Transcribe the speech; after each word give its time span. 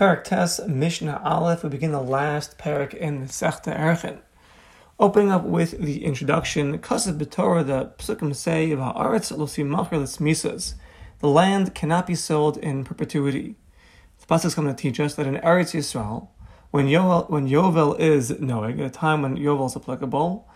Parak 0.00 0.24
Tes 0.24 0.66
Mishnah 0.66 1.20
Aleph. 1.22 1.62
We 1.62 1.68
begin 1.68 1.92
the 1.92 2.00
last 2.00 2.56
parak 2.56 2.94
in 2.94 3.20
the 3.20 3.26
Sechta 3.26 3.78
Erchin. 3.78 4.20
Opening 4.98 5.30
up 5.30 5.44
with 5.44 5.78
the 5.78 6.06
introduction, 6.06 6.78
Kasav 6.78 7.18
B'Torah, 7.18 7.66
the 7.66 7.92
Psukim 7.98 8.34
say, 8.34 8.70
Va'aretz 8.70 9.30
losi 9.36 9.62
machar 9.62 9.98
misas. 9.98 10.72
The 11.18 11.28
land 11.28 11.74
cannot 11.74 12.06
be 12.06 12.14
sold 12.14 12.56
in 12.56 12.82
perpetuity. 12.82 13.56
The 14.20 14.26
Pasuk 14.26 14.46
is 14.46 14.54
coming 14.54 14.74
to 14.74 14.82
teach 14.82 14.98
us 15.00 15.16
that 15.16 15.26
in 15.26 15.34
Eretz 15.34 15.74
Yisrael, 15.74 16.28
when 16.70 16.86
Yovel, 16.86 17.28
when 17.28 17.46
Yovel 17.46 18.00
is 18.00 18.40
knowing, 18.40 18.80
at 18.80 18.86
a 18.86 18.88
time 18.88 19.20
when 19.20 19.36
Yovel 19.36 19.66
is 19.66 19.76
applicable, 19.76 20.48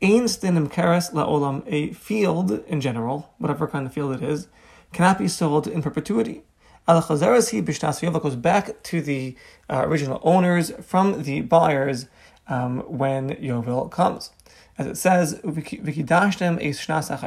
Ein 0.00 0.26
stinim 0.26 0.72
keres 0.72 1.12
la'olam, 1.12 1.64
a 1.66 1.92
field 1.92 2.52
in 2.68 2.80
general, 2.80 3.34
whatever 3.38 3.66
kind 3.66 3.84
of 3.84 3.92
field 3.92 4.14
it 4.14 4.22
is, 4.22 4.46
cannot 4.92 5.18
be 5.18 5.26
sold 5.26 5.66
in 5.66 5.82
perpetuity. 5.82 6.44
Al 6.88 7.00
Chazaras 7.00 8.22
goes 8.22 8.36
back 8.36 8.82
to 8.82 9.00
the 9.00 9.36
uh, 9.70 9.84
original 9.86 10.20
owners 10.24 10.72
from 10.82 11.22
the 11.22 11.40
buyers 11.42 12.06
um, 12.48 12.80
when 12.80 13.30
Yovel 13.36 13.88
comes. 13.88 14.30
As 14.78 14.86
it 14.86 14.96
says, 14.96 15.34
Vikidashtem 15.44 16.58
es 16.60 16.84
shana, 16.84 17.18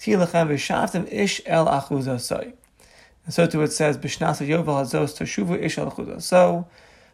tilechem 0.00 0.48
v'shavtem 0.48 1.12
ish 1.12 1.42
el 1.44 1.66
achuza 1.66 2.18
soy. 2.18 2.54
And 3.26 3.34
so 3.34 3.46
too 3.46 3.60
it 3.62 3.72
says, 3.72 3.98
Bishnasa 3.98 4.48
Yovel 4.48 4.64
hazos 4.64 5.18
toshuvu 5.18 5.62
ish 5.62 5.76
el 5.76 5.90
achuza. 5.90 6.22
So, 6.22 6.66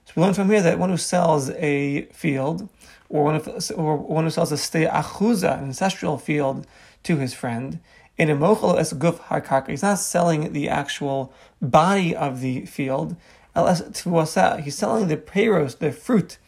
so 0.04 0.12
we 0.14 0.22
learn 0.22 0.34
from 0.34 0.48
here 0.48 0.62
that 0.62 0.78
one 0.78 0.90
who 0.90 0.96
sells 0.96 1.50
a 1.50 2.02
field, 2.12 2.68
or 3.08 3.24
one, 3.24 3.40
who, 3.40 3.74
or 3.74 3.96
one 3.96 4.24
who 4.24 4.30
sells 4.30 4.52
a 4.52 4.56
stay 4.56 4.86
achuza, 4.86 5.58
an 5.58 5.64
ancestral 5.64 6.18
field, 6.18 6.66
to 7.02 7.16
his 7.16 7.34
friend, 7.34 7.80
in 8.18 8.30
a 8.30 8.34
mochel 8.36 8.78
es 8.78 8.92
guf 8.92 9.20
harkarka. 9.20 9.68
He's 9.68 9.82
not 9.82 9.98
selling 9.98 10.52
the 10.52 10.68
actual 10.68 11.32
body 11.60 12.14
of 12.14 12.40
the 12.40 12.66
field. 12.66 13.16
He's 13.54 14.76
selling 14.76 15.08
the 15.08 15.16
peros, 15.16 15.78
the 15.78 15.92
fruit, 15.92 16.38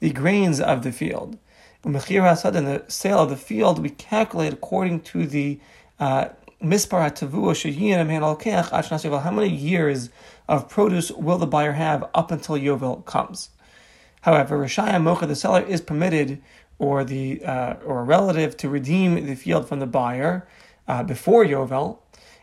the 0.00 0.10
grains 0.10 0.60
of 0.60 0.82
the 0.82 0.92
field. 0.92 1.38
In 1.84 1.92
the 1.92 2.84
sale 2.86 3.18
of 3.18 3.30
the 3.30 3.36
field, 3.36 3.80
we 3.80 3.90
calculate 3.90 4.52
according 4.52 5.00
to 5.00 5.26
the 5.26 5.58
uh, 5.98 6.28
mispar 6.62 7.02
how 9.22 9.30
many 9.32 9.48
years 9.48 10.10
of 10.48 10.68
produce 10.68 11.10
will 11.10 11.38
the 11.38 11.46
buyer 11.46 11.72
have 11.72 12.08
up 12.14 12.30
until 12.30 12.56
Yovel 12.56 13.04
comes. 13.04 13.50
However, 14.20 14.56
Rashaya 14.56 15.02
Mocha, 15.02 15.26
the 15.26 15.34
seller, 15.34 15.62
is 15.62 15.80
permitted, 15.80 16.40
or 16.78 17.02
the 17.02 17.44
uh, 17.44 17.74
or 17.84 18.00
a 18.00 18.04
relative, 18.04 18.56
to 18.58 18.68
redeem 18.68 19.26
the 19.26 19.34
field 19.34 19.68
from 19.68 19.80
the 19.80 19.86
buyer 19.86 20.46
uh, 20.88 21.02
before 21.02 21.44
Yovel, 21.44 21.98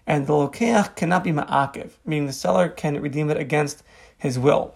and 0.08 0.26
the 0.28 0.34
lokeach 0.34 0.96
cannot 0.96 1.24
be 1.24 1.32
ma'akiv, 1.32 1.92
meaning 2.06 2.28
the 2.28 2.34
seller 2.34 2.70
can 2.70 3.00
redeem 3.00 3.30
it 3.30 3.38
against 3.38 3.84
his 4.18 4.40
will. 4.40 4.76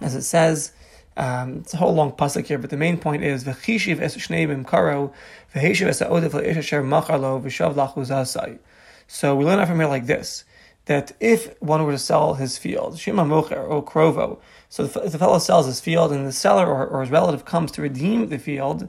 As 0.00 0.14
it 0.14 0.22
says, 0.22 0.72
um, 1.16 1.58
it's 1.58 1.74
a 1.74 1.76
whole 1.76 1.94
long 1.94 2.12
pasuk 2.12 2.46
here, 2.46 2.58
but 2.58 2.70
the 2.70 2.76
main 2.76 2.98
point 2.98 3.22
is 3.22 3.44
v'chishiv 3.44 4.00
es 4.00 4.16
shnei 4.16 4.48
b'mkaro 4.48 5.12
v'heshiv 5.54 5.86
es 5.86 6.00
ha'odef 6.00 6.30
le'ish 6.30 6.56
asher 6.56 6.82
v'shav 6.82 7.74
lachuzasai. 7.74 8.58
So 9.06 9.34
we 9.34 9.44
learn 9.44 9.58
out 9.58 9.68
from 9.68 9.78
here 9.78 9.88
like 9.88 10.06
this, 10.06 10.44
that 10.86 11.12
if 11.20 11.60
one 11.60 11.84
were 11.84 11.92
to 11.92 11.98
sell 11.98 12.34
his 12.34 12.58
field, 12.58 12.98
shima 12.98 13.24
mocher 13.24 13.68
or 13.68 13.84
krovo, 13.84 14.38
so 14.68 14.86
the 14.86 15.18
fellow 15.18 15.38
sells 15.38 15.66
his 15.66 15.80
field 15.80 16.12
and 16.12 16.26
the 16.26 16.32
seller 16.32 16.66
or, 16.66 16.86
or 16.86 17.00
his 17.02 17.10
relative 17.10 17.44
comes 17.44 17.72
to 17.72 17.82
redeem 17.82 18.28
the 18.28 18.38
field, 18.38 18.88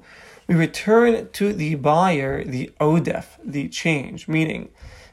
we 0.52 0.57
return 0.57 1.30
to 1.31 1.53
the 1.53 1.75
buyer 1.75 2.44
the 2.44 2.69
odef, 2.81 3.25
the 3.41 3.69
change, 3.69 4.27
meaning 4.27 4.67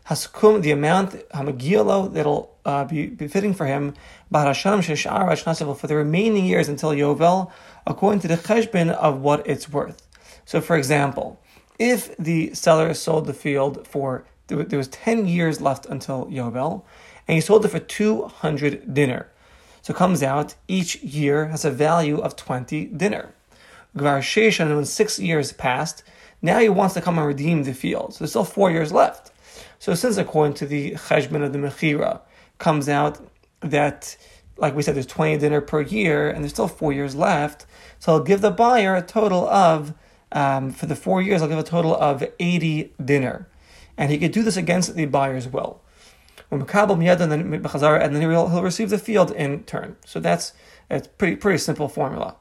haskum, 0.08 0.62
the 0.62 0.72
amount 0.72 1.12
hamagilo 1.30 2.12
that'll 2.12 2.56
uh, 2.64 2.84
be 2.84 3.06
befitting 3.06 3.54
for 3.54 3.66
him, 3.66 3.94
for 4.32 5.86
the 5.86 5.94
remaining 5.94 6.44
years 6.44 6.68
until 6.68 6.90
Yovel, 6.90 7.52
according 7.86 8.18
to 8.22 8.26
the 8.26 8.36
cheshbon 8.36 8.90
of 8.90 9.20
what 9.20 9.46
it's 9.46 9.68
worth. 9.68 10.08
So, 10.44 10.60
for 10.60 10.76
example, 10.76 11.40
if 11.78 12.16
the 12.16 12.52
seller 12.52 12.92
sold 12.92 13.26
the 13.26 13.32
field 13.32 13.86
for 13.86 14.24
there 14.48 14.76
was 14.76 14.88
ten 14.88 15.28
years 15.28 15.60
left 15.60 15.86
until 15.86 16.26
Yovel, 16.26 16.82
and 17.28 17.36
he 17.36 17.40
sold 17.40 17.64
it 17.64 17.68
for 17.68 17.78
two 17.78 18.24
hundred 18.24 18.92
dinar, 18.92 19.28
so 19.82 19.92
it 19.92 19.96
comes 19.96 20.20
out 20.20 20.56
each 20.66 20.96
year 20.96 21.46
has 21.46 21.64
a 21.64 21.70
value 21.70 22.18
of 22.18 22.34
twenty 22.34 22.86
dinar. 22.86 23.34
Gvar 23.96 24.60
and 24.60 24.76
when 24.76 24.84
six 24.84 25.18
years 25.18 25.52
passed, 25.52 26.02
now 26.40 26.58
he 26.58 26.68
wants 26.68 26.94
to 26.94 27.00
come 27.00 27.18
and 27.18 27.26
redeem 27.26 27.64
the 27.64 27.74
field. 27.74 28.14
So 28.14 28.18
there's 28.20 28.30
still 28.30 28.44
four 28.44 28.70
years 28.70 28.92
left. 28.92 29.32
So 29.78 29.94
since 29.94 30.16
according 30.16 30.54
to 30.54 30.66
the 30.66 30.92
cheshbon 30.92 31.44
of 31.44 31.52
the 31.52 31.58
Mechira, 31.58 32.20
comes 32.58 32.88
out 32.88 33.20
that, 33.60 34.16
like 34.56 34.74
we 34.74 34.82
said, 34.82 34.94
there's 34.94 35.06
20 35.06 35.38
dinar 35.38 35.60
per 35.60 35.82
year, 35.82 36.30
and 36.30 36.42
there's 36.42 36.52
still 36.52 36.68
four 36.68 36.92
years 36.92 37.14
left, 37.14 37.66
so 37.98 38.12
I'll 38.12 38.22
give 38.22 38.40
the 38.40 38.50
buyer 38.50 38.94
a 38.94 39.02
total 39.02 39.48
of, 39.48 39.94
um, 40.32 40.70
for 40.70 40.86
the 40.86 40.96
four 40.96 41.22
years, 41.22 41.42
I'll 41.42 41.48
give 41.48 41.58
a 41.58 41.62
total 41.62 41.94
of 41.94 42.24
80 42.38 42.92
dinar. 43.04 43.48
And 43.96 44.10
he 44.12 44.18
could 44.18 44.32
do 44.32 44.42
this 44.42 44.56
against 44.56 44.94
the 44.94 45.06
buyer's 45.06 45.48
will. 45.48 45.80
And 46.50 46.62
then 46.62 48.20
he'll, 48.20 48.48
he'll 48.48 48.62
receive 48.62 48.90
the 48.90 48.98
field 48.98 49.32
in 49.32 49.64
turn. 49.64 49.96
So 50.06 50.20
that's 50.20 50.52
a 50.88 51.00
pretty, 51.00 51.36
pretty 51.36 51.58
simple 51.58 51.88
formula. 51.88 52.36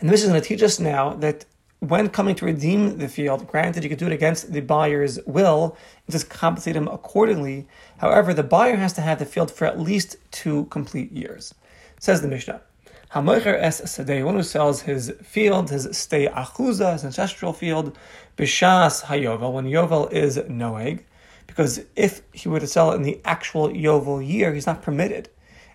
And 0.00 0.08
this 0.08 0.22
is 0.22 0.28
going 0.28 0.40
to 0.40 0.46
teach 0.46 0.62
us 0.62 0.78
now 0.78 1.14
that 1.14 1.44
when 1.80 2.08
coming 2.08 2.34
to 2.36 2.44
redeem 2.44 2.98
the 2.98 3.08
field, 3.08 3.46
granted 3.46 3.84
you 3.84 3.88
could 3.88 3.98
do 3.98 4.06
it 4.06 4.12
against 4.12 4.52
the 4.52 4.60
buyer's 4.60 5.18
will, 5.26 5.76
and 6.06 6.12
just 6.12 6.28
compensate 6.28 6.76
him 6.76 6.88
accordingly. 6.88 7.68
However, 7.98 8.34
the 8.34 8.42
buyer 8.42 8.76
has 8.76 8.92
to 8.94 9.00
have 9.00 9.18
the 9.18 9.26
field 9.26 9.50
for 9.50 9.64
at 9.64 9.78
least 9.78 10.16
two 10.30 10.64
complete 10.66 11.12
years. 11.12 11.54
Says 12.00 12.20
the 12.20 12.28
Mishnah. 12.28 12.62
Hamoicher 13.12 13.56
es 13.58 13.80
sadeh, 13.80 14.24
one 14.24 14.34
who 14.34 14.42
sells 14.42 14.82
his 14.82 15.12
field, 15.22 15.70
his 15.70 15.88
stay 15.92 16.26
achuza, 16.26 16.92
his 16.92 17.04
ancestral 17.04 17.52
field, 17.52 17.96
bishas 18.36 19.04
hayovel, 19.04 19.52
when 19.52 19.64
yovel 19.64 20.12
is 20.12 20.36
noeg, 20.36 21.04
because 21.46 21.80
if 21.96 22.20
he 22.32 22.48
were 22.48 22.60
to 22.60 22.66
sell 22.66 22.92
it 22.92 22.96
in 22.96 23.02
the 23.02 23.18
actual 23.24 23.70
yovel 23.70 24.20
year, 24.20 24.52
he's 24.52 24.66
not 24.66 24.82
permitted. 24.82 25.30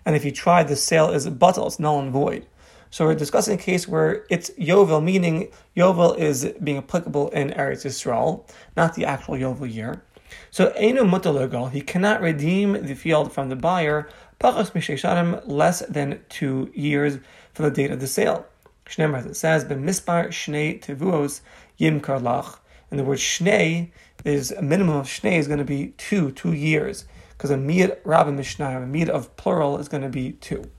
And 0.06 0.14
if 0.14 0.22
he 0.22 0.30
tried, 0.30 0.68
the 0.68 0.76
sale 0.76 1.10
is 1.10 1.26
batal, 1.28 1.66
it's 1.66 1.80
null 1.80 1.98
and 1.98 2.12
void. 2.12 2.46
So 2.94 3.06
we're 3.06 3.16
discussing 3.16 3.54
a 3.54 3.60
case 3.60 3.88
where 3.88 4.24
it's 4.30 4.50
Yovel, 4.50 5.02
meaning 5.02 5.48
Yovel 5.76 6.16
is 6.16 6.54
being 6.62 6.78
applicable 6.78 7.28
in 7.30 7.50
Eretz 7.50 7.84
Yisrael, 7.84 8.48
not 8.76 8.94
the 8.94 9.04
actual 9.04 9.34
Yovel 9.34 9.68
year. 9.68 10.04
So 10.52 10.72
Einu 10.80 11.02
Mutalagal, 11.02 11.72
he 11.72 11.80
cannot 11.80 12.20
redeem 12.20 12.86
the 12.86 12.94
field 12.94 13.32
from 13.32 13.48
the 13.48 13.56
buyer, 13.56 14.08
Pachas 14.38 14.70
Misheshanim, 14.70 15.42
less 15.44 15.80
than 15.80 16.20
two 16.28 16.70
years 16.72 17.18
from 17.52 17.64
the 17.64 17.72
date 17.72 17.90
of 17.90 17.98
the 17.98 18.06
sale. 18.06 18.46
Shnemar, 18.86 19.18
as 19.18 19.26
it 19.26 19.34
says, 19.34 19.64
B'mispar 19.64 20.28
Shnei 20.28 20.80
Tevuos 20.80 21.40
Yim 21.76 22.00
Karlach. 22.00 22.58
And 22.92 23.00
the 23.00 23.04
word 23.04 23.18
Shnei 23.18 23.90
is 24.24 24.52
a 24.52 24.62
minimum 24.62 24.98
of 24.98 25.06
Shnei 25.06 25.40
is 25.40 25.48
going 25.48 25.58
to 25.58 25.64
be 25.64 25.94
two, 25.98 26.30
two 26.30 26.52
years. 26.52 27.06
Because 27.30 27.50
a 27.50 27.56
Mid 27.56 27.98
Rabbi 28.04 28.30
Mishnah, 28.30 28.82
a 28.82 28.86
Mid 28.86 29.10
of 29.10 29.36
plural 29.36 29.78
is 29.78 29.88
going 29.88 30.04
to 30.04 30.08
be 30.08 30.34
two. 30.34 30.70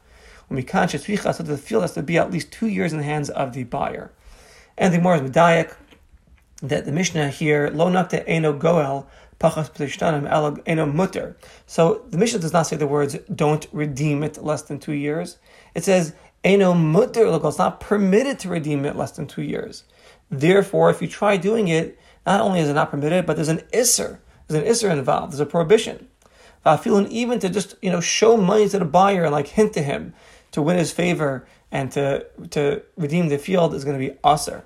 When 0.48 0.58
we 0.58 0.64
conscious 0.64 1.06
so 1.06 1.44
the 1.44 1.58
field 1.58 1.84
has 1.84 1.94
to 1.94 2.04
be 2.04 2.18
at 2.18 2.32
least 2.32 2.52
two 2.52 2.68
years 2.68 2.92
in 2.92 3.00
the 3.00 3.04
hands 3.04 3.30
of 3.30 3.54
the 3.54 3.64
buyer. 3.64 4.12
And 4.78 4.94
the 4.94 5.00
more 5.00 5.16
is 5.16 5.22
medayik 5.22 5.76
that 6.62 6.86
the 6.86 6.92
Mishnah 6.92 7.30
here 7.30 7.70
lo 7.74 7.90
nakte 7.90 8.24
eno 8.28 8.54
goel 8.54 9.08
pachas 9.40 9.72
p'tishtanim 9.72 10.30
el 10.30 10.58
eno 10.66 10.86
mutter. 10.86 11.36
So 11.66 12.06
the 12.10 12.18
Mishnah 12.18 12.40
does 12.40 12.54
not 12.54 12.64
say 12.64 12.76
the 12.76 12.88
words 12.88 13.18
don't 13.34 13.68
redeem 13.72 14.24
it 14.24 14.44
less 14.44 14.64
than 14.64 14.80
two 14.80 14.94
years. 14.94 15.38
It 15.74 15.84
says 15.84 16.14
eno 16.44 16.74
mutter 16.74 17.26
It's 17.26 17.58
not 17.58 17.80
permitted 17.80 18.40
to 18.40 18.50
redeem 18.50 18.86
it 18.86 18.96
less 18.96 19.12
than 19.12 19.28
two 19.28 19.44
years. 19.44 19.84
Therefore, 20.30 20.90
if 20.90 21.02
you 21.02 21.08
try 21.08 21.38
doing 21.38 21.68
it, 21.68 22.00
not 22.26 22.42
only 22.42 22.60
is 22.60 22.70
it 22.70 22.74
not 22.74 22.92
permitted, 22.92 23.26
but 23.26 23.36
there's 23.36 23.50
an 23.50 23.64
isser. 23.74 24.20
There's 24.48 24.64
an 24.64 24.70
isser 24.70 24.92
involved. 24.92 25.34
There's 25.34 25.40
a 25.40 25.46
prohibition. 25.46 26.08
Feeling 26.82 27.08
even 27.12 27.38
to 27.40 27.50
just 27.50 27.76
you 27.82 27.92
know 27.92 28.02
show 28.02 28.38
money 28.38 28.68
to 28.70 28.80
the 28.80 28.86
buyer 28.86 29.26
and 29.26 29.32
like 29.32 29.48
hint 29.48 29.74
to 29.74 29.84
him 29.84 30.16
to 30.56 30.62
win 30.62 30.78
his 30.78 30.94
favor 30.94 31.46
and 31.70 31.92
to, 31.92 32.26
to 32.50 32.82
redeem 32.96 33.28
the 33.28 33.38
field 33.38 33.74
is 33.74 33.84
going 33.84 34.00
to 34.00 34.10
be 34.10 34.18
aser. 34.26 34.64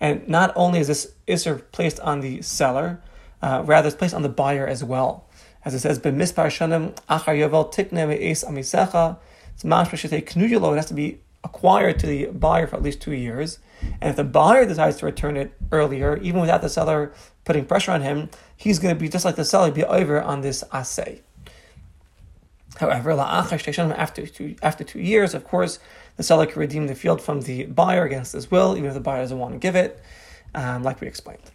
And 0.00 0.26
not 0.26 0.52
only 0.56 0.80
is 0.80 0.88
this 0.88 1.12
iser 1.28 1.60
placed 1.70 2.00
on 2.00 2.20
the 2.20 2.42
seller, 2.42 3.00
uh, 3.40 3.62
rather 3.64 3.86
it's 3.86 3.96
placed 3.96 4.14
on 4.14 4.22
the 4.22 4.28
buyer 4.28 4.66
as 4.66 4.82
well. 4.82 5.28
As 5.64 5.74
it 5.74 5.78
says, 5.78 6.00
b'mispar 6.00 6.46
shanim 6.46 6.96
achar 7.08 7.38
yovel 7.38 7.72
tikne 7.72 8.08
me'es 8.08 8.42
amisecha. 8.42 9.16
It's 9.54 9.62
mashma 9.62 9.96
should. 9.96 10.12
It 10.12 10.28
has 10.28 10.86
to 10.86 10.94
be 10.94 11.20
acquired 11.44 12.00
to 12.00 12.06
the 12.08 12.26
buyer 12.26 12.66
for 12.66 12.74
at 12.74 12.82
least 12.82 13.00
two 13.00 13.12
years. 13.12 13.60
And 14.00 14.10
if 14.10 14.16
the 14.16 14.24
buyer 14.24 14.66
decides 14.66 14.96
to 14.98 15.06
return 15.06 15.36
it 15.36 15.52
earlier, 15.70 16.16
even 16.16 16.40
without 16.40 16.62
the 16.62 16.68
seller 16.68 17.12
putting 17.44 17.64
pressure 17.64 17.92
on 17.92 18.02
him, 18.02 18.28
he's 18.56 18.80
going 18.80 18.92
to 18.92 19.00
be 19.00 19.08
just 19.08 19.24
like 19.24 19.36
the 19.36 19.44
seller, 19.44 19.70
be 19.70 19.84
over 19.84 20.20
on 20.20 20.40
this 20.40 20.64
assay. 20.72 21.22
However, 22.76 23.12
after 23.12 24.26
two, 24.26 24.56
after 24.62 24.84
two 24.84 25.00
years, 25.00 25.34
of 25.34 25.44
course, 25.44 25.78
the 26.16 26.22
seller 26.22 26.46
can 26.46 26.60
redeem 26.60 26.86
the 26.86 26.94
field 26.94 27.20
from 27.20 27.42
the 27.42 27.66
buyer 27.66 28.04
against 28.04 28.32
his 28.32 28.50
will, 28.50 28.76
even 28.76 28.88
if 28.88 28.94
the 28.94 29.00
buyer 29.00 29.22
doesn't 29.22 29.38
want 29.38 29.52
to 29.54 29.58
give 29.58 29.76
it, 29.76 30.00
um, 30.54 30.82
like 30.82 31.00
we 31.00 31.06
explained. 31.06 31.50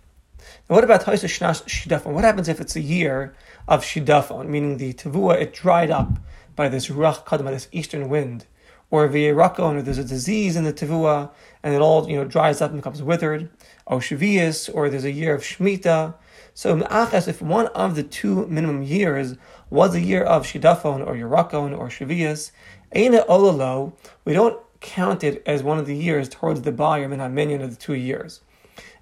Now, 0.70 0.76
what 0.76 0.84
about 0.84 1.02
Shidafon? 1.02 2.14
What 2.14 2.24
happens 2.24 2.48
if 2.48 2.62
it's 2.62 2.76
a 2.76 2.82
year 2.82 3.36
of 3.68 3.84
Shidafon, 3.84 4.48
meaning 4.48 4.78
the 4.78 4.94
Tavua, 4.94 5.42
it 5.42 5.54
dried 5.54 5.92
up 5.92 6.20
by 6.56 6.68
this 6.70 6.88
ruach 6.88 7.26
kadma, 7.26 7.52
this 7.52 7.68
eastern 7.72 8.10
wind, 8.10 8.46
or 8.90 9.08
v'yerakon, 9.08 9.76
or 9.76 9.82
there's 9.82 9.98
a 9.98 10.04
disease 10.04 10.56
in 10.56 10.64
the 10.64 10.74
tevua, 10.74 11.30
and 11.64 11.74
it 11.74 11.82
all 11.82 12.10
you 12.10 12.16
know 12.16 12.26
dries 12.26 12.62
up 12.62 12.72
and 12.72 12.80
becomes 12.80 13.02
withered, 13.02 13.50
or 13.86 14.00
shavias, 14.00 14.70
or 14.74 14.90
there's 14.90 15.06
a 15.06 15.12
year 15.12 15.36
of 15.36 15.42
shmita. 15.42 16.14
So 16.58 16.76
if 16.76 17.40
one 17.40 17.68
of 17.68 17.96
the 17.96 18.02
two 18.02 18.48
minimum 18.48 18.82
years 18.82 19.36
was 19.70 19.94
a 19.94 20.02
year 20.02 20.24
of 20.24 20.44
shidafon 20.44 21.06
or 21.06 21.14
yerakon 21.14 21.78
or 21.78 21.90
shavias, 21.90 22.50
Eina 22.96 23.28
olalo, 23.28 23.94
we 24.26 24.34
don't 24.34 24.60
count 24.80 25.24
it 25.24 25.44
as 25.46 25.62
one 25.62 25.78
of 25.78 25.86
the 25.86 25.96
years 25.96 26.28
towards 26.28 26.64
the 26.64 26.72
buyer 26.72 27.08
min 27.08 27.20
minion 27.36 27.62
of 27.62 27.70
the 27.70 27.76
two 27.76 27.94
years. 27.94 28.42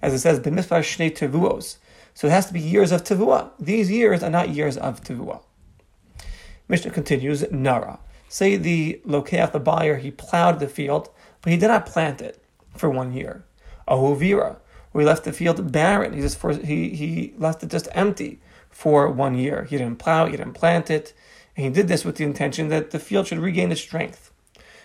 As 0.02 0.12
it 0.12 0.18
says, 0.18 0.38
b'mispar 0.38 0.80
shnei 0.80 1.10
tevuos. 1.10 1.78
So 2.12 2.26
it 2.26 2.32
has 2.32 2.44
to 2.44 2.52
be 2.52 2.60
years 2.60 2.92
of 2.92 3.04
tevuah. 3.04 3.52
These 3.58 3.90
years 3.90 4.22
are 4.22 4.28
not 4.28 4.50
years 4.50 4.76
of 4.76 5.02
tevuah. 5.02 5.40
Mishnah 6.68 6.90
continues, 6.90 7.50
Nara. 7.50 8.00
Say 8.28 8.56
the 8.56 9.00
lokeach, 9.06 9.52
the 9.52 9.60
buyer, 9.60 9.96
he 9.96 10.10
plowed 10.10 10.60
the 10.60 10.68
field, 10.68 11.08
but 11.40 11.52
he 11.52 11.56
did 11.56 11.68
not 11.68 11.86
plant 11.86 12.20
it 12.20 12.38
for 12.76 12.90
one 12.90 13.14
year. 13.14 13.46
Ahuvira, 13.88 14.56
where 14.96 15.02
he 15.02 15.06
left 15.06 15.24
the 15.24 15.32
field 15.32 15.70
barren. 15.72 16.14
He 16.14 16.22
just 16.22 16.38
for, 16.38 16.54
he 16.54 16.88
he 16.88 17.34
left 17.36 17.62
it 17.62 17.68
just 17.68 17.86
empty 17.92 18.40
for 18.70 19.10
one 19.10 19.34
year. 19.36 19.64
He 19.64 19.76
didn't 19.76 19.98
plow, 19.98 20.24
he 20.24 20.38
didn't 20.38 20.54
plant 20.54 20.90
it, 20.90 21.12
and 21.54 21.66
he 21.66 21.70
did 21.70 21.86
this 21.86 22.02
with 22.02 22.16
the 22.16 22.24
intention 22.24 22.68
that 22.68 22.92
the 22.92 22.98
field 22.98 23.26
should 23.26 23.38
regain 23.38 23.70
its 23.70 23.82
strength. 23.82 24.32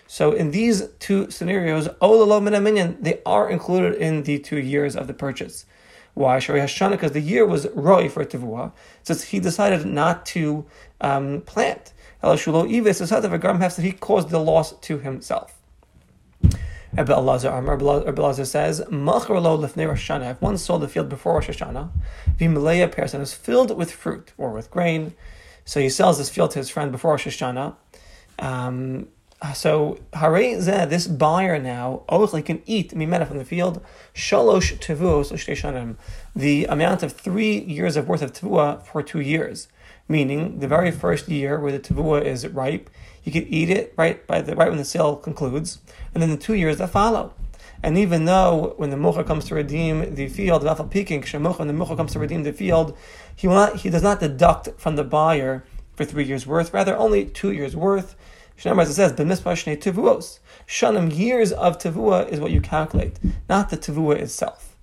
So 0.06 0.32
in 0.32 0.50
these 0.50 0.88
two 0.98 1.30
scenarios, 1.30 1.88
olalo 2.02 2.42
minyan, 2.42 2.98
they 3.00 3.22
are 3.24 3.48
included 3.48 3.94
in 3.94 4.24
the 4.24 4.38
two 4.38 4.58
years 4.58 4.96
of 4.96 5.06
the 5.06 5.14
purchase. 5.14 5.64
Why? 6.12 6.40
Shari 6.40 6.60
Hashana, 6.60 6.90
because 6.90 7.12
the 7.12 7.20
year 7.20 7.46
was 7.46 7.66
roi 7.74 8.10
for 8.10 8.22
Tivua, 8.22 8.72
since 9.02 9.22
he 9.22 9.40
decided 9.40 9.86
not 9.86 10.26
to 10.26 10.66
um, 11.00 11.40
plant. 11.46 11.94
El 12.22 12.34
Shulo 12.34 12.70
Ivis 12.70 13.00
is 13.00 13.08
that 13.08 13.82
he 13.82 13.92
caused 13.92 14.28
the 14.28 14.38
loss 14.38 14.78
to 14.78 14.98
himself. 14.98 15.61
Abel 16.96 17.22
Elazar 17.22 18.46
says, 18.46 18.82
Machar 18.90 19.40
lo 19.40 19.56
lefnei 19.56 19.88
Rosh 19.88 20.10
Hashanah. 20.10 20.32
If 20.32 20.42
one 20.42 20.58
sold 20.58 20.82
the 20.82 20.88
field 20.88 21.08
before 21.08 21.34
Rosh 21.34 21.48
Hashanah, 21.48 21.90
Vimaleya 22.38 22.92
person 22.92 23.20
is 23.22 23.32
filled 23.32 23.76
with 23.76 23.90
fruit 23.90 24.32
or 24.36 24.52
with 24.52 24.70
grain, 24.70 25.14
so 25.64 25.80
he 25.80 25.88
sells 25.88 26.18
this 26.18 26.28
field 26.28 26.50
to 26.50 26.58
his 26.58 26.68
friend 26.68 26.92
before 26.92 27.12
Rosh 27.12 27.26
Hashanah. 27.26 27.76
Um, 28.38 29.08
so 29.54 29.98
Harei 30.12 30.62
this 30.88 31.06
buyer 31.06 31.58
now, 31.58 32.02
Ochli 32.08 32.44
can 32.44 32.62
eat 32.66 32.92
mimena 32.92 33.26
from 33.26 33.38
the 33.38 33.44
field, 33.44 33.84
shalosh 34.14 34.78
tevuos 34.78 35.32
shanim, 35.32 35.96
the 36.36 36.66
amount 36.66 37.02
of 37.02 37.12
three 37.12 37.58
years 37.58 37.96
of 37.96 38.06
worth 38.06 38.22
of 38.22 38.32
tevua 38.32 38.84
for 38.86 39.02
two 39.02 39.20
years. 39.20 39.68
Meaning 40.08 40.58
the 40.58 40.68
very 40.68 40.90
first 40.90 41.28
year 41.28 41.58
where 41.58 41.72
the 41.72 41.80
tevua 41.80 42.22
is 42.24 42.46
ripe, 42.46 42.90
you 43.24 43.32
could 43.32 43.46
eat 43.48 43.70
it 43.70 43.94
right 43.96 44.26
by 44.26 44.40
the 44.40 44.56
right 44.56 44.68
when 44.68 44.78
the 44.78 44.84
sale 44.84 45.16
concludes, 45.16 45.78
and 46.14 46.22
then 46.22 46.30
the 46.30 46.36
two 46.36 46.54
years 46.54 46.78
that 46.78 46.90
follow. 46.90 47.34
And 47.82 47.98
even 47.98 48.26
though 48.26 48.74
when 48.76 48.90
the 48.90 48.96
mocha 48.96 49.24
comes 49.24 49.44
to 49.46 49.54
redeem 49.54 50.14
the 50.14 50.28
field, 50.28 50.62
when 50.62 51.66
the 51.66 51.72
mocha 51.72 51.96
comes 51.96 52.12
to 52.12 52.18
redeem 52.18 52.44
the 52.44 52.52
field, 52.52 52.96
he 53.34 53.48
will 53.48 53.56
not, 53.56 53.76
he 53.76 53.90
does 53.90 54.02
not 54.02 54.20
deduct 54.20 54.68
from 54.78 54.94
the 54.96 55.04
buyer 55.04 55.64
for 55.94 56.04
three 56.04 56.24
years 56.24 56.46
worth, 56.46 56.72
rather 56.72 56.96
only 56.96 57.26
two 57.26 57.50
years 57.50 57.74
worth. 57.74 58.14
Shnei 58.56 58.80
it 58.82 58.92
says, 58.92 59.12
"B'mispar 59.12 59.54
shnei 59.54 59.76
tevuos." 59.76 60.38
Shanim 60.68 61.16
years 61.16 61.50
of 61.52 61.78
tevua 61.78 62.28
is 62.28 62.38
what 62.38 62.52
you 62.52 62.60
calculate, 62.60 63.18
not 63.48 63.70
the 63.70 63.76
tevua 63.76 64.16
itself. 64.16 64.76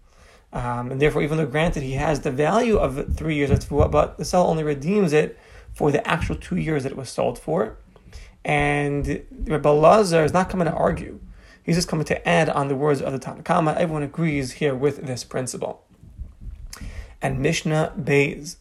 Um, 0.51 0.91
and 0.91 1.01
therefore, 1.01 1.21
even 1.21 1.37
though 1.37 1.45
granted 1.45 1.83
he 1.83 1.93
has 1.93 2.21
the 2.21 2.31
value 2.31 2.77
of 2.77 3.15
three 3.15 3.35
years 3.35 3.51
of 3.51 3.59
tevua, 3.59 3.89
but 3.89 4.17
the 4.17 4.25
seller 4.25 4.49
only 4.49 4.63
redeems 4.63 5.13
it 5.13 5.37
for 5.71 5.91
the 5.91 6.05
actual 6.05 6.35
two 6.35 6.57
years 6.57 6.83
that 6.83 6.91
it 6.91 6.97
was 6.97 7.09
sold 7.09 7.39
for. 7.39 7.77
And 8.45 9.25
Rabbi 9.45 9.69
Lazar 9.69 10.23
is 10.23 10.33
not 10.33 10.49
coming 10.49 10.65
to 10.65 10.73
argue; 10.73 11.19
he's 11.63 11.75
just 11.75 11.87
coming 11.87 12.05
to 12.05 12.27
add 12.27 12.49
on 12.49 12.67
the 12.67 12.75
words 12.75 13.01
of 13.01 13.11
the 13.11 13.19
Tanna 13.19 13.43
Kamma. 13.43 13.75
Everyone 13.75 14.03
agrees 14.03 14.53
here 14.53 14.73
with 14.75 15.05
this 15.05 15.23
principle. 15.23 15.83
And 17.21 17.39
Mishnah 17.39 17.93
Beis, 17.99 18.55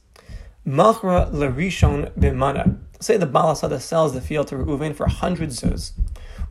Machra 0.66 1.30
Larishon 1.32 2.10
Bimana. 2.18 2.78
Say 3.00 3.16
the 3.16 3.26
Balasada 3.26 3.80
sells 3.80 4.12
the 4.12 4.20
field 4.20 4.48
to 4.48 4.56
Reuven 4.56 4.94
for 4.94 5.06
100 5.06 5.50
zuz. 5.50 5.92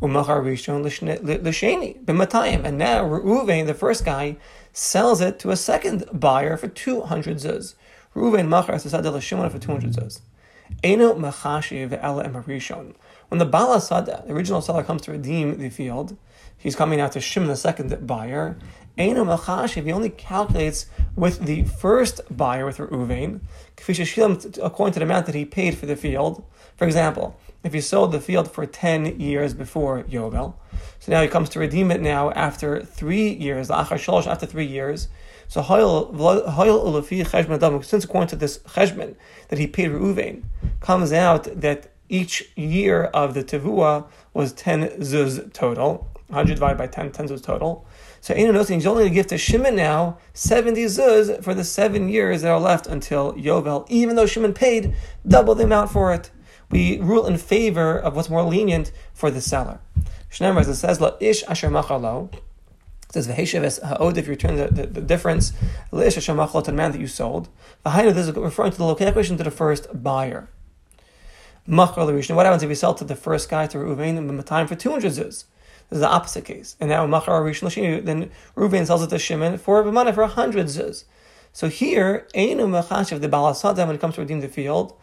Umachar 0.02 0.42
Rishon 0.42 0.84
Lisheni 0.84 2.06
b'matayim. 2.06 2.64
And 2.64 2.78
now 2.78 3.04
Reuven, 3.04 3.66
the 3.66 3.74
first 3.74 4.06
guy, 4.06 4.38
sells 4.72 5.20
it 5.20 5.40
to 5.40 5.52
a 5.52 5.58
second 5.58 6.06
buyer 6.14 6.56
for 6.56 6.70
200 6.70 7.38
zuz. 7.38 7.76
Reuven 8.16 8.48
Machar 8.48 8.76
Sasada 8.76 9.12
Lishimon 9.12 9.52
for 9.52 9.60
200 9.60 9.92
zuz. 9.92 10.22
Eno 10.84 11.14
Machashiv 11.16 11.98
Ela 12.02 12.24
Emarishon. 12.26 12.94
When 13.30 13.40
the 13.40 13.46
Balasada, 13.46 14.26
the 14.26 14.34
original 14.34 14.62
seller, 14.62 14.84
comes 14.84 15.02
to 15.04 15.12
redeem 15.12 15.58
the 15.58 15.70
field, 15.70 16.18
he's 16.58 16.76
coming 16.76 17.00
out 17.00 17.12
to 17.14 17.22
Shimon, 17.22 17.50
the 17.50 17.56
second 17.56 18.06
buyer. 18.08 18.58
Eno 18.98 19.26
Machashiv, 19.26 19.84
he 19.84 19.92
only 19.92 20.10
calculates 20.10 20.88
with 21.16 21.46
the 21.46 21.64
first 21.64 22.22
buyer, 22.36 22.66
with 22.66 22.78
Reuven, 22.78 23.42
according 24.62 24.94
to 24.94 25.00
the 25.00 25.06
amount 25.06 25.26
that 25.26 25.36
he 25.36 25.46
paid 25.46 25.78
for 25.78 25.86
the 25.86 25.96
field. 25.96 26.44
For 26.76 26.86
example, 26.86 27.40
if 27.64 27.74
he 27.74 27.82
sold 27.82 28.12
the 28.12 28.20
field 28.20 28.52
for 28.52 28.66
10 28.66 29.20
years 29.20 29.54
before 29.54 30.04
Yovel, 30.04 30.56
so 31.00 31.12
now 31.12 31.22
he 31.22 31.28
comes 31.28 31.50
to 31.50 31.60
redeem 31.60 31.92
it 31.92 32.02
now 32.02 32.32
after 32.32 32.82
three 32.84 33.30
years, 33.30 33.68
the 33.70 33.76
after 33.76 34.46
three 34.46 34.66
years. 34.66 35.08
So 35.50 35.62
since 35.62 35.72
according 38.04 38.28
to 38.28 38.36
this 38.36 38.58
cheshbon 38.60 39.16
that 39.48 39.60
he 39.60 39.68
paid 39.68 39.92
Reuven, 39.92 40.44
comes 40.82 41.14
out 41.14 41.62
that 41.62 41.94
each 42.10 42.52
year 42.56 43.06
of 43.06 43.34
the 43.34 43.44
tevua 43.44 44.08
was 44.34 44.54
10 44.54 44.90
zuz 45.02 45.52
total, 45.54 46.08
100 46.28 46.56
divided 46.56 46.78
by 46.78 46.88
10, 46.88 47.12
10 47.12 47.28
zuz 47.30 47.44
total. 47.44 47.86
So 48.20 48.34
Eino 48.34 48.54
knows 48.54 48.68
he's 48.68 48.86
only 48.86 49.04
going 49.04 49.14
to 49.14 49.16
give 49.16 49.28
to 49.28 49.38
Shimon 49.38 49.76
now 49.76 50.18
70 50.34 50.86
zuz 50.86 51.44
for 51.44 51.54
the 51.54 51.64
seven 51.64 52.10
years 52.10 52.42
that 52.42 52.50
are 52.50 52.60
left 52.60 52.88
until 52.88 53.34
Yovel, 53.34 53.86
even 53.90 54.16
though 54.16 54.26
Shimon 54.26 54.54
paid 54.54 54.96
double 55.26 55.56
the 55.56 55.64
amount 55.64 55.92
for 55.92 56.14
it. 56.14 56.32
We 56.70 57.00
rule 57.00 57.26
in 57.26 57.38
favor 57.38 57.98
of 57.98 58.16
what's 58.16 58.30
more 58.30 58.44
lenient 58.44 58.92
for 59.14 59.32
the 59.32 59.42
seller. 59.42 59.80
It 60.30 60.76
says, 60.76 61.00
La 61.00 61.12
ish 61.20 61.44
asher 61.44 61.70
machalo. 61.70 62.34
It 62.34 63.14
says, 63.14 63.28
V'hesheves 63.28 63.82
ha'od, 63.82 64.18
if 64.18 64.26
you 64.26 64.32
return 64.32 64.58
the, 64.58 64.68
the, 64.68 64.86
the 64.88 65.02
difference, 65.02 65.54
La 65.92 66.02
ish 66.02 66.18
asher 66.18 66.34
machalo 66.34 66.64
to 66.66 66.72
the 66.72 66.78
man 66.78 66.92
that 66.92 67.00
you 67.00 67.08
sold. 67.08 67.48
V'hainu, 67.86 68.14
this 68.14 68.28
is 68.28 68.36
referring 68.36 68.72
to 68.72 68.78
the 68.78 68.84
location 68.84 69.38
to 69.38 69.44
the 69.44 69.52
first 69.52 70.04
buyer. 70.04 70.50
Machal 71.66 72.08
What 72.08 72.46
happens 72.46 72.64
if 72.64 72.70
you 72.70 72.76
sell 72.76 72.94
to 72.94 73.04
the 73.04 73.16
first 73.16 73.50
guy 73.50 73.68
to 73.68 73.78
Reuven 73.78 74.46
time 74.46 74.68
for 74.68 74.76
200 74.76 75.12
zuz? 75.12 75.46
This 75.90 75.98
is 75.98 76.00
the 76.00 76.08
opposite 76.08 76.46
case. 76.46 76.78
And 76.80 76.90
now 76.90 77.06
Machar 77.06 77.42
Rishon 77.42 77.68
Lashini, 77.68 78.06
then 78.06 78.32
Reuven 78.56 78.86
sells 78.86 79.04
it 79.04 79.10
to 79.10 79.20
Shimon 79.20 79.58
for 79.58 79.84
B'mana 79.84 80.14
for 80.14 80.22
100 80.22 80.68
zuz. 80.68 81.04
So 81.52 81.68
here, 81.68 82.28
Einu 82.34 82.68
Machashiv, 82.68 83.20
the 83.20 83.28
Balasada, 83.28 83.86
when 83.86 83.96
it 83.96 84.02
comes 84.02 84.16
to 84.16 84.22
redeem 84.22 84.40
the 84.40 84.48
field, 84.48 84.98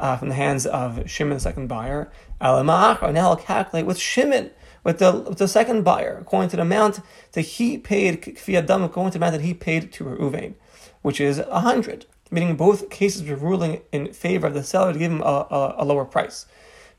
uh, 0.00 0.16
from 0.16 0.28
the 0.28 0.34
hands 0.34 0.66
of 0.66 1.08
Shimon, 1.10 1.34
the 1.34 1.40
second 1.40 1.68
buyer, 1.68 2.10
Now 2.40 2.60
I'll 2.60 3.36
calculate 3.36 3.86
with 3.86 3.98
Shimon, 3.98 4.50
with 4.84 4.98
the, 4.98 5.12
with 5.12 5.38
the 5.38 5.48
second 5.48 5.82
buyer, 5.82 6.18
according 6.20 6.50
to 6.50 6.56
the 6.56 6.62
amount 6.62 7.00
that 7.32 7.42
he 7.42 7.78
paid, 7.78 8.22
Kfiyadam, 8.22 8.84
according 8.84 9.12
to 9.12 9.18
the 9.18 9.24
amount 9.24 9.40
that 9.40 9.44
he 9.44 9.54
paid 9.54 9.92
to 9.92 10.04
Reuven, 10.04 10.54
which 11.02 11.20
is 11.20 11.38
100. 11.38 12.06
Meaning 12.30 12.56
both 12.56 12.90
cases 12.90 13.28
were 13.28 13.36
ruling 13.36 13.80
in 13.90 14.12
favor 14.12 14.46
of 14.46 14.54
the 14.54 14.62
seller 14.62 14.92
to 14.92 14.98
give 14.98 15.10
him 15.10 15.22
a, 15.22 15.46
a, 15.50 15.74
a 15.78 15.84
lower 15.84 16.04
price. 16.04 16.46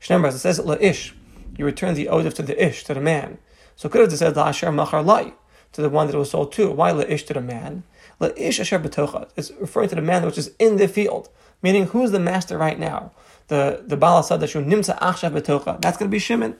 Shnemar, 0.00 0.28
it 0.28 0.38
says, 0.38 0.58
La'ish 0.58 1.12
you 1.60 1.66
return 1.66 1.94
the 1.94 2.06
odif 2.06 2.34
to 2.34 2.42
the 2.42 2.64
ish, 2.64 2.84
to 2.84 2.94
the 2.94 3.00
man. 3.00 3.38
So 3.76 3.88
could 3.88 4.00
have 4.00 4.18
said 4.18 4.34
la'asher 4.34 4.72
machar 4.74 5.02
lai, 5.02 5.34
to 5.72 5.82
the 5.82 5.90
one 5.90 6.06
that 6.06 6.16
was 6.16 6.30
sold 6.30 6.52
to. 6.52 6.70
Why 6.70 6.90
la'ish 6.90 7.26
to 7.26 7.34
the 7.34 7.42
man? 7.42 7.82
La'ish 8.20 8.60
asher 8.60 8.78
betocha. 8.78 9.28
It's 9.36 9.50
referring 9.52 9.88
to 9.88 9.94
the 9.94 10.02
man 10.02 10.24
which 10.24 10.38
is 10.38 10.52
in 10.58 10.76
the 10.76 10.88
field, 10.88 11.28
meaning 11.62 11.86
who's 11.86 12.10
the 12.10 12.20
master 12.20 12.58
right 12.58 12.78
now? 12.78 13.12
The 13.48 13.82
the 13.86 13.96
Sadashu 13.96 14.64
nimsa 14.64 14.98
achshav 14.98 15.32
betocha. 15.32 15.80
That's 15.80 15.96
going 15.96 16.10
to 16.10 16.14
be 16.14 16.18
Shimon. 16.18 16.56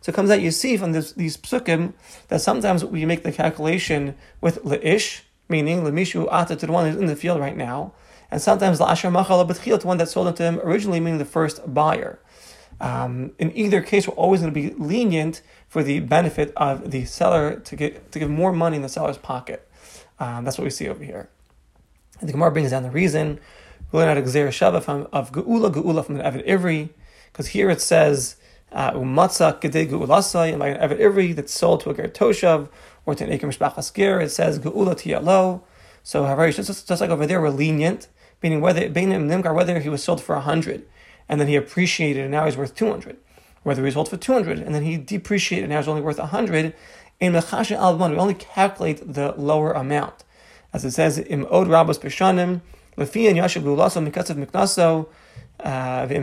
So 0.00 0.10
it 0.10 0.14
comes 0.14 0.30
out 0.30 0.42
you 0.42 0.50
see 0.50 0.76
from 0.76 0.92
this, 0.92 1.12
these 1.12 1.38
psukim 1.38 1.94
that 2.28 2.42
sometimes 2.42 2.84
we 2.84 3.06
make 3.06 3.22
the 3.22 3.32
calculation 3.32 4.16
with 4.42 4.62
la'ish, 4.62 5.22
meaning 5.48 5.82
lemishu 5.82 6.28
ata 6.30 6.56
to 6.56 6.66
the 6.66 6.72
one 6.72 6.86
who's 6.86 7.00
in 7.00 7.06
the 7.06 7.16
field 7.16 7.40
right 7.40 7.56
now, 7.56 7.94
and 8.30 8.42
sometimes 8.42 8.80
la'asher 8.80 9.10
machal 9.10 9.78
to 9.78 9.86
one 9.86 9.96
that 9.96 10.08
sold 10.08 10.28
it 10.28 10.36
to 10.36 10.42
him 10.42 10.60
originally, 10.60 11.00
meaning 11.00 11.18
the 11.18 11.24
first 11.24 11.72
buyer. 11.72 12.18
Um, 12.80 13.32
in 13.38 13.56
either 13.56 13.80
case, 13.80 14.08
we're 14.08 14.14
always 14.14 14.40
going 14.40 14.52
to 14.52 14.60
be 14.60 14.74
lenient 14.76 15.42
for 15.68 15.82
the 15.82 16.00
benefit 16.00 16.52
of 16.56 16.90
the 16.90 17.04
seller 17.04 17.60
to 17.60 17.76
get 17.76 18.12
to 18.12 18.18
give 18.18 18.28
more 18.28 18.52
money 18.52 18.76
in 18.76 18.82
the 18.82 18.88
seller's 18.88 19.16
pocket. 19.16 19.66
Um, 20.18 20.44
that's 20.44 20.58
what 20.58 20.64
we 20.64 20.70
see 20.70 20.88
over 20.88 21.02
here. 21.02 21.28
And 22.20 22.28
the 22.28 22.32
Gemara 22.32 22.52
brings 22.52 22.70
down 22.70 22.82
the 22.82 22.90
reason. 22.90 23.40
We're 23.90 24.00
learn 24.00 24.08
out 24.10 24.18
of 24.18 24.24
Gzer 24.24 24.48
Shava 24.48 24.82
from 24.82 25.08
of 25.12 25.32
Geula 25.32 25.72
Geula 25.72 26.04
from 26.04 26.16
the 26.16 26.22
Evid 26.24 26.46
Ivri, 26.46 26.88
because 27.32 27.48
here 27.48 27.70
it 27.70 27.80
says 27.80 28.36
uh, 28.72 28.92
Umatza 28.92 29.60
Gedei 29.60 29.88
Geulasai, 29.88 30.50
and 30.50 30.58
by 30.58 30.68
an 30.68 30.88
Evid 30.88 30.98
Ivri 30.98 31.34
that's 31.34 31.52
sold 31.52 31.80
to 31.82 31.90
a 31.90 31.94
Ger 31.94 32.08
Toshav 32.08 32.68
or 33.06 33.14
to 33.14 33.24
an 33.24 33.30
Eker 33.30 33.42
Mishpachas 33.42 33.94
Ger, 33.94 34.20
it 34.20 34.30
says 34.30 34.58
Geula 34.58 34.94
Tiyalo. 34.94 35.62
So, 36.02 36.24
however, 36.24 36.50
just, 36.50 36.88
just 36.88 37.00
like 37.00 37.10
over 37.10 37.26
there, 37.26 37.40
we're 37.40 37.50
lenient, 37.50 38.08
meaning 38.42 38.60
whether 38.60 38.88
whether 38.88 39.80
he 39.80 39.88
was 39.88 40.02
sold 40.02 40.20
for 40.20 40.34
a 40.34 40.40
hundred 40.40 40.86
and 41.28 41.40
then 41.40 41.48
he 41.48 41.56
appreciated 41.56 42.22
and 42.22 42.30
now 42.30 42.44
he's 42.44 42.56
worth 42.56 42.74
200. 42.74 43.16
Whether 43.62 43.84
he 43.84 43.90
sold 43.90 44.08
for 44.08 44.16
200 44.16 44.58
and 44.58 44.74
then 44.74 44.82
he 44.82 44.96
depreciated 44.96 45.64
and 45.64 45.72
now 45.72 45.78
he's 45.78 45.88
only 45.88 46.02
worth 46.02 46.18
100. 46.18 46.74
In 47.24 47.32
we 47.32 48.18
only 48.18 48.34
calculate 48.34 49.14
the 49.14 49.32
lower 49.38 49.72
amount. 49.72 50.24
As 50.72 50.84
it 50.84 50.90
says, 50.90 51.18
Im 51.18 51.46
od 51.50 51.68
rabos 51.68 51.98
peshanim, 51.98 52.60
lefi 52.98 53.28
and 53.28 53.38
yashav 53.38 53.62
gulaso 53.62 54.06
mikatzav 54.06 54.44
miknaso, 54.44 55.06
uh, 55.60 56.08
so 56.08 56.14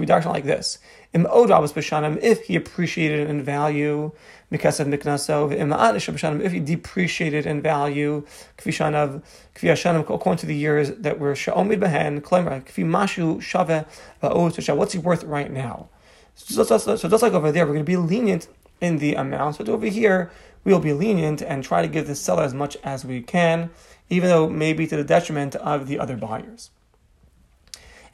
we 0.00 0.06
darshan 0.06 0.26
like 0.26 0.44
this. 0.44 0.78
If 1.12 2.46
he 2.46 2.56
appreciated 2.56 3.28
in 3.28 3.42
value, 3.42 4.12
if 4.50 6.52
he 6.52 6.60
depreciated 6.60 7.46
in 7.46 7.60
value, 7.60 8.24
according 8.58 10.38
to 10.38 10.46
the 10.46 10.54
years 10.54 10.92
that 10.92 11.18
were 11.18 11.34
sha'omid 11.34 11.80
behen, 11.80 12.22
what's 14.76 14.92
he 14.92 14.98
worth 14.98 15.24
right 15.24 15.52
now? 15.52 15.88
So 16.36 16.64
just 16.64 17.22
like 17.22 17.32
over 17.32 17.50
there, 17.50 17.66
we're 17.66 17.72
going 17.72 17.84
to 17.84 17.84
be 17.84 17.96
lenient 17.96 18.46
in 18.80 18.98
the 18.98 19.14
amount. 19.14 19.58
But 19.58 19.68
over 19.68 19.86
here, 19.86 20.30
we'll 20.64 20.80
be 20.80 20.92
lenient 20.92 21.42
and 21.42 21.62
try 21.62 21.82
to 21.82 21.88
give 21.88 22.06
the 22.06 22.14
seller 22.14 22.42
as 22.42 22.54
much 22.54 22.76
as 22.84 23.04
we 23.04 23.22
can, 23.22 23.70
even 24.08 24.28
though 24.28 24.48
maybe 24.48 24.86
to 24.86 24.96
the 24.96 25.04
detriment 25.04 25.54
of 25.56 25.86
the 25.88 25.98
other 25.98 26.16
buyers 26.16 26.70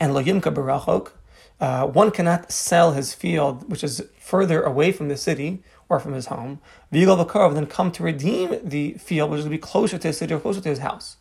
and 0.02 0.14
lo 0.14 0.22
yimka 0.22 0.52
barachok. 0.52 1.12
Uh, 1.60 1.86
one 1.86 2.10
cannot 2.10 2.50
sell 2.50 2.90
his 2.90 3.14
field, 3.14 3.70
which 3.70 3.84
is 3.84 4.02
further 4.18 4.62
away 4.62 4.90
from 4.90 5.06
the 5.06 5.16
city 5.16 5.62
or 5.88 6.00
from 6.00 6.12
his 6.12 6.26
home, 6.26 6.60
v'yigol 6.92 7.24
v'karov, 7.24 7.54
then 7.54 7.66
come 7.66 7.92
to 7.92 8.02
redeem 8.02 8.58
the 8.64 8.94
field, 8.94 9.30
which 9.30 9.38
is 9.38 9.44
going 9.44 9.52
to 9.52 9.58
be 9.58 9.70
closer 9.70 9.96
to 9.98 10.08
his 10.08 10.18
city 10.18 10.34
or 10.34 10.40
closer 10.40 10.60
to 10.60 10.68
his 10.68 10.80
house. 10.80 11.18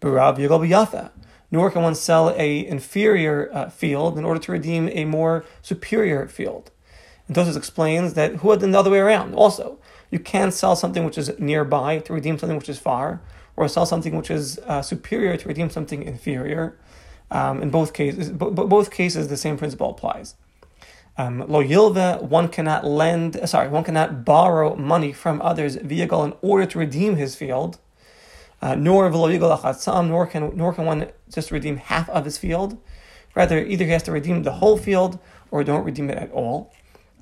Barav 0.00 0.38
v'yigol 0.38 0.66
v'yafa. 0.66 1.10
Nor 1.50 1.70
can 1.70 1.82
one 1.82 1.94
sell 1.94 2.30
a 2.30 2.66
inferior 2.66 3.50
uh, 3.52 3.68
field 3.68 4.16
in 4.16 4.24
order 4.24 4.40
to 4.40 4.52
redeem 4.52 4.88
a 4.88 5.04
more 5.04 5.44
superior 5.60 6.26
field. 6.26 6.70
And 7.26 7.36
Tosis 7.36 7.56
explains 7.56 8.14
that 8.14 8.36
who 8.36 8.50
had 8.50 8.60
done 8.60 8.72
the 8.72 8.78
other 8.78 8.90
way 8.90 8.98
around. 8.98 9.34
Also, 9.34 9.78
you 10.10 10.18
can 10.18 10.50
sell 10.50 10.76
something 10.76 11.04
which 11.04 11.18
is 11.18 11.32
nearby 11.38 11.98
to 12.00 12.12
redeem 12.12 12.38
something 12.38 12.58
which 12.58 12.68
is 12.68 12.78
far, 12.78 13.20
or 13.56 13.68
sell 13.68 13.86
something 13.86 14.16
which 14.16 14.30
is 14.30 14.58
uh, 14.66 14.82
superior 14.82 15.36
to 15.36 15.48
redeem 15.48 15.70
something 15.70 16.02
inferior. 16.02 16.78
Um, 17.30 17.62
in 17.62 17.70
both 17.70 17.94
cases, 17.94 18.30
b- 18.30 18.50
both 18.50 18.90
cases, 18.90 19.28
the 19.28 19.36
same 19.36 19.56
principle 19.56 19.90
applies. 19.90 20.34
Um, 21.16 21.44
lo 21.48 21.62
yilva, 21.62 22.22
one 22.22 22.48
cannot 22.48 22.84
lend, 22.84 23.36
uh, 23.36 23.46
sorry, 23.46 23.68
one 23.68 23.84
cannot 23.84 24.24
borrow 24.24 24.74
money 24.74 25.12
from 25.12 25.40
others 25.40 25.76
vehicle 25.76 26.24
in 26.24 26.34
order 26.42 26.66
to 26.66 26.78
redeem 26.78 27.16
his 27.16 27.34
field. 27.34 27.78
Uh, 28.60 28.74
nor 28.74 29.10
nor 29.10 30.26
can 30.26 30.56
nor 30.56 30.72
can 30.72 30.84
one 30.86 31.10
just 31.30 31.50
redeem 31.50 31.76
half 31.76 32.08
of 32.08 32.24
his 32.24 32.38
field. 32.38 32.78
Rather, 33.34 33.58
either 33.64 33.84
he 33.84 33.90
has 33.90 34.02
to 34.04 34.12
redeem 34.12 34.42
the 34.42 34.52
whole 34.52 34.78
field 34.78 35.18
or 35.50 35.62
don't 35.62 35.84
redeem 35.84 36.08
it 36.08 36.18
at 36.18 36.32
all. 36.32 36.72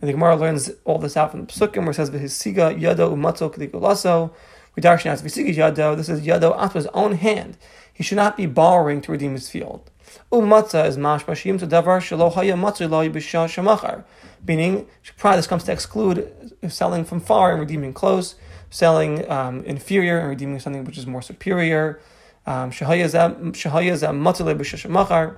And 0.03 0.09
the 0.09 0.15
Gemara 0.15 0.35
learns 0.35 0.69
all 0.85 0.99
this 0.99 1.17
out 1.17 1.31
from 1.31 1.47
the 1.47 1.47
Psukim, 1.47 1.83
where 1.83 1.91
it 1.91 1.95
says, 1.95 2.11
"V'hisiga 2.11 2.77
yado 2.77 3.15
umatzo 3.15 3.55
k'digulaso." 3.55 4.33
We 4.75 4.83
darshan 4.83 5.13
as 5.13 5.23
"V'hisiga 5.23 5.55
yado." 5.55 5.97
This 5.97 6.09
is 6.09 6.23
yado 6.23 6.53
out 6.57 6.65
of 6.65 6.73
his 6.73 6.89
own 6.89 7.13
hand. 7.13 7.57
He 7.95 8.03
should 8.03 8.17
not 8.17 8.37
be 8.37 8.47
borrowing 8.47 9.01
to 9.03 9.13
redeem 9.13 9.35
his 9.35 9.49
field. 9.49 9.93
Umatza 10.33 10.87
is 10.87 10.97
mashmashim 10.97 11.57
to 11.61 11.69
davar 11.69 12.01
shelo 12.01 12.35
haya 12.35 12.55
matzu 12.55 12.91
lo 12.91 13.09
yibisha 13.09 13.47
shemachar. 13.47 14.03
Meaning, 14.45 14.89
this 15.23 15.47
comes 15.47 15.63
to 15.65 15.73
exclude 15.73 16.53
selling 16.69 17.05
from 17.05 17.21
far 17.21 17.53
and 17.53 17.61
redeeming 17.61 17.93
close, 17.93 18.35
selling 18.71 19.31
um, 19.31 19.63
inferior 19.65 20.19
and 20.19 20.29
redeeming 20.29 20.59
something 20.59 20.83
which 20.83 20.99
is 20.99 21.07
more 21.07 21.23
superior. 21.23 22.01
Um, 22.45 22.73
shahaya 22.73 23.09
za 23.09 23.29
matzu 23.29 24.45
lo 24.45 24.53
yibisha 24.53 24.85
shemachar. 24.85 25.37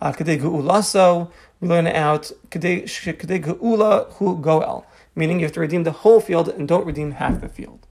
Uh, 0.00 0.12
kadei 0.12 0.38
geulaso, 0.38 1.30
learn 1.64 1.86
out 1.86 2.30
geula 2.50 4.12
hu 4.14 4.38
goel. 4.40 4.86
Meaning 5.14 5.40
you 5.40 5.46
have 5.46 5.52
to 5.52 5.60
redeem 5.60 5.84
the 5.84 5.92
whole 5.92 6.20
field 6.20 6.48
and 6.48 6.66
don't 6.66 6.86
redeem 6.86 7.12
half 7.12 7.40
the 7.40 7.48
field. 7.48 7.86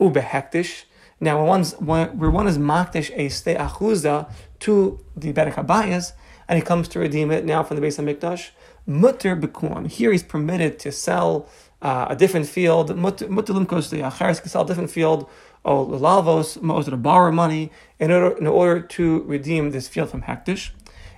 Ubehektish. 0.00 0.84
Now, 1.20 1.38
when 1.38 1.46
one's 1.46 1.72
where 1.74 2.08
one 2.08 2.48
is 2.48 2.58
makdish 2.58 3.10
a 3.16 3.28
stay 3.28 3.54
achuza 3.54 4.28
to 4.60 4.98
the 5.16 5.32
Bedek 5.32 5.54
Habayas, 5.54 6.12
and 6.48 6.58
he 6.58 6.64
comes 6.64 6.88
to 6.88 6.98
redeem 6.98 7.30
it 7.30 7.44
now 7.44 7.62
from 7.62 7.76
the 7.76 7.80
base 7.80 7.98
of 7.98 8.04
Mikdash, 8.04 8.50
mutter 8.86 9.36
bekuan. 9.36 9.86
Here 9.86 10.10
he's 10.10 10.24
permitted 10.24 10.80
to 10.80 10.90
sell 10.90 11.48
uh, 11.80 12.06
a 12.10 12.16
different 12.16 12.46
field. 12.46 12.96
Mutter 12.96 13.26
limkos 13.28 13.90
the 13.90 13.98
acharis 13.98 14.40
can 14.40 14.50
sell 14.50 14.62
a 14.62 14.66
different 14.66 14.90
field. 14.90 15.28
Oh, 15.64 15.86
lavos 15.86 16.60
most 16.60 16.86
to 16.90 16.96
borrow 16.96 17.30
money 17.30 17.70
in 18.00 18.10
order 18.10 18.36
in 18.36 18.48
order 18.48 18.80
to 18.80 19.22
redeem 19.22 19.70
this 19.70 19.86
field 19.86 20.10
from 20.10 20.22
Hektish. 20.22 20.70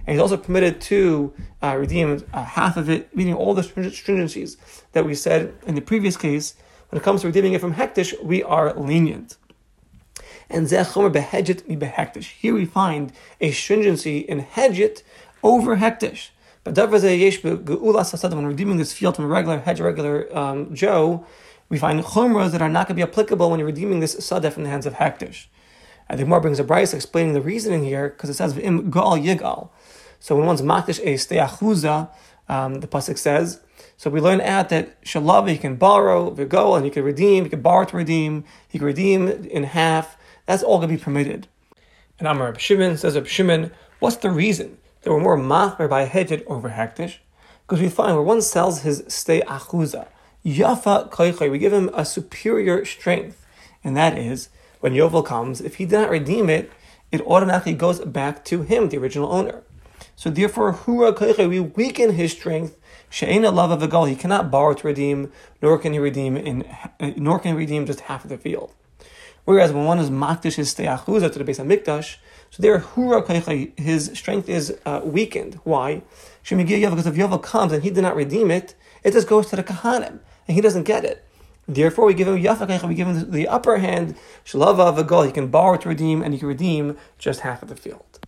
And 0.06 0.14
he's 0.14 0.20
also 0.20 0.36
permitted 0.36 0.80
to 0.82 1.32
uh, 1.62 1.76
redeem 1.78 2.24
uh, 2.32 2.44
half 2.44 2.76
of 2.76 2.90
it, 2.90 3.14
meaning 3.16 3.34
all 3.34 3.54
the 3.54 3.62
stringencies 3.62 4.56
that 4.92 5.06
we 5.06 5.14
said 5.14 5.54
in 5.66 5.74
the 5.74 5.80
previous 5.80 6.16
case. 6.16 6.54
When 6.90 7.00
it 7.00 7.04
comes 7.04 7.22
to 7.22 7.28
redeeming 7.28 7.54
it 7.54 7.60
from 7.60 7.74
Hektish, 7.74 8.22
we 8.22 8.42
are 8.42 8.72
lenient 8.74 9.36
and 10.50 10.66
zechomer 10.66 11.12
behedget 11.12 11.66
mi 11.68 11.76
behektish. 11.76 12.32
Here 12.40 12.54
we 12.54 12.64
find 12.64 13.12
a 13.40 13.50
stringency 13.50 14.18
in 14.18 14.40
hedget 14.40 15.02
over 15.42 15.76
hektish. 15.76 16.28
But 16.62 16.76
when 16.76 18.46
redeeming 18.46 18.78
this 18.78 18.92
field 18.92 19.16
from 19.16 19.26
a 19.26 19.28
regular 19.28 19.58
hedge, 19.58 19.80
regular 19.80 20.36
um, 20.36 20.74
Joe, 20.74 21.26
we 21.68 21.78
find 21.78 22.02
chumras 22.02 22.52
that 22.52 22.62
are 22.62 22.70
not 22.70 22.88
going 22.88 22.96
to 22.96 23.04
be 23.06 23.10
applicable 23.10 23.50
when 23.50 23.58
you're 23.58 23.66
redeeming 23.66 24.00
this 24.00 24.14
sadeh 24.16 24.52
from 24.52 24.62
the 24.62 24.70
hands 24.70 24.86
of 24.86 24.94
hektish. 24.94 25.46
And 26.08 26.18
the 26.18 26.24
Gemara 26.24 26.40
brings 26.40 26.60
a 26.60 26.64
brayse 26.64 26.94
explaining 26.94 27.34
the 27.34 27.40
reasoning 27.40 27.84
here 27.84 28.10
because 28.10 28.30
it 28.30 28.34
says 28.34 28.56
im 28.56 28.90
gal 28.90 29.18
yigal. 29.18 29.70
So 30.24 30.34
when 30.36 30.46
one's 30.46 30.62
makdish 30.62 31.00
a 31.00 31.16
steachuza, 31.16 32.08
um, 32.48 32.76
the 32.76 32.86
pasuk 32.86 33.18
says. 33.18 33.60
So 33.98 34.08
we 34.08 34.22
learn 34.22 34.40
out 34.40 34.70
that 34.70 34.98
shalav 35.02 35.50
he 35.50 35.58
can 35.58 35.76
borrow, 35.76 36.30
vigol, 36.30 36.76
and 36.76 36.86
he 36.86 36.90
can 36.90 37.04
redeem. 37.04 37.44
He 37.44 37.50
can 37.50 37.60
borrow 37.60 37.84
to 37.84 37.94
redeem. 37.94 38.44
He 38.66 38.78
can 38.78 38.86
redeem 38.86 39.28
in 39.28 39.64
half. 39.64 40.16
That's 40.46 40.62
all 40.62 40.78
going 40.78 40.88
to 40.88 40.96
be 40.96 41.02
permitted. 41.02 41.46
And 42.18 42.26
Amar 42.26 42.46
Reb 42.46 42.58
Shimon 42.58 42.96
says 42.96 43.16
Reb 43.16 43.26
Shimon, 43.26 43.70
what's 43.98 44.16
the 44.16 44.30
reason 44.30 44.78
there 45.02 45.12
we're 45.12 45.20
more 45.20 45.36
machmer 45.36 45.90
by 45.90 46.06
hedget 46.06 46.42
over 46.46 46.70
hektish? 46.70 47.18
Because 47.66 47.82
we 47.82 47.90
find 47.90 48.14
where 48.14 48.22
one 48.22 48.40
sells 48.40 48.80
his 48.80 49.04
stay 49.08 49.42
achuza, 49.42 50.08
yafa 50.42 51.10
koichay, 51.10 51.50
we 51.50 51.58
give 51.58 51.74
him 51.74 51.90
a 51.92 52.06
superior 52.06 52.86
strength, 52.86 53.44
and 53.84 53.94
that 53.94 54.16
is 54.16 54.48
when 54.80 54.94
Yovel 54.94 55.22
comes, 55.22 55.60
if 55.60 55.74
he 55.74 55.84
did 55.84 56.00
not 56.00 56.08
redeem 56.08 56.48
it, 56.48 56.72
it 57.12 57.20
automatically 57.26 57.74
goes 57.74 58.00
back 58.00 58.42
to 58.46 58.62
him, 58.62 58.88
the 58.88 58.96
original 58.96 59.30
owner. 59.30 59.62
So 60.16 60.30
therefore, 60.30 60.72
hura 60.72 61.48
we 61.48 61.60
weaken 61.60 62.14
his 62.14 62.32
strength. 62.32 62.78
She'ena 63.10 63.50
lava 63.50 63.76
v'gal, 63.76 64.08
he 64.08 64.16
cannot 64.16 64.50
borrow 64.50 64.74
to 64.74 64.86
redeem, 64.86 65.32
nor 65.62 65.78
can 65.78 65.92
he 65.92 65.98
redeem 65.98 66.36
in, 66.36 66.64
nor 67.16 67.38
can 67.38 67.52
he 67.52 67.58
redeem 67.58 67.86
just 67.86 68.00
half 68.00 68.24
of 68.24 68.30
the 68.30 68.38
field. 68.38 68.72
Whereas 69.44 69.72
when 69.72 69.84
one 69.84 69.98
is 69.98 70.10
makdish 70.10 70.54
his 70.54 70.74
steachuza 70.74 71.32
to 71.32 71.38
the 71.38 71.44
base 71.44 71.58
of 71.58 71.66
mikdash, 71.66 72.16
so 72.50 72.62
there 72.62 72.78
hura 72.78 73.78
his 73.78 74.10
strength 74.14 74.48
is 74.48 74.76
uh, 74.86 75.00
weakened. 75.04 75.60
Why? 75.64 76.02
Because 76.42 77.06
if 77.06 77.14
Yovel 77.14 77.42
comes 77.42 77.72
and 77.72 77.82
he 77.82 77.90
did 77.90 78.02
not 78.02 78.16
redeem 78.16 78.50
it, 78.50 78.74
it 79.02 79.12
just 79.12 79.28
goes 79.28 79.48
to 79.48 79.56
the 79.56 79.62
kahanim 79.62 80.20
and 80.46 80.54
he 80.54 80.60
doesn't 80.60 80.84
get 80.84 81.04
it. 81.04 81.24
Therefore, 81.66 82.06
we 82.06 82.14
give 82.14 82.28
him 82.28 82.36
yafa 82.36 82.86
we 82.86 82.94
give 82.94 83.08
him 83.08 83.30
the 83.30 83.48
upper 83.48 83.78
hand. 83.78 84.16
Shalava 84.44 84.94
v'gol, 84.96 85.26
he 85.26 85.32
can 85.32 85.48
borrow 85.48 85.78
to 85.78 85.88
redeem, 85.88 86.22
and 86.22 86.34
he 86.34 86.38
can 86.38 86.48
redeem 86.48 86.98
just 87.18 87.40
half 87.40 87.62
of 87.62 87.68
the 87.70 87.76
field. 87.76 88.20